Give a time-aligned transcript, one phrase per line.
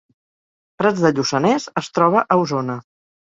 [0.81, 2.81] Prats de Lluçanès es troba a Osona